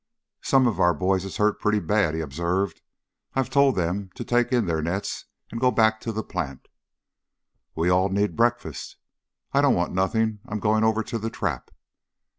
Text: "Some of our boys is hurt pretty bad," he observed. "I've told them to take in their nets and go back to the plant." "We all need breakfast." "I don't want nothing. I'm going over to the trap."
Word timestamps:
"Some 0.41 0.65
of 0.65 0.79
our 0.79 0.95
boys 0.95 1.25
is 1.25 1.37
hurt 1.37 1.59
pretty 1.59 1.77
bad," 1.79 2.15
he 2.15 2.21
observed. 2.21 2.81
"I've 3.35 3.51
told 3.51 3.75
them 3.75 4.09
to 4.15 4.23
take 4.23 4.51
in 4.51 4.65
their 4.65 4.81
nets 4.81 5.25
and 5.51 5.61
go 5.61 5.69
back 5.69 6.01
to 6.01 6.11
the 6.11 6.23
plant." 6.23 6.69
"We 7.75 7.87
all 7.91 8.09
need 8.09 8.35
breakfast." 8.35 8.95
"I 9.53 9.61
don't 9.61 9.75
want 9.75 9.93
nothing. 9.93 10.39
I'm 10.47 10.57
going 10.59 10.83
over 10.83 11.03
to 11.03 11.19
the 11.19 11.29
trap." 11.29 11.69